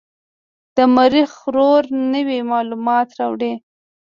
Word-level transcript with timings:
د 0.75 0.77
مریخ 0.95 1.31
روور 1.55 1.83
نوې 2.13 2.39
معلومات 2.51 3.07
راوړي. 3.19 3.53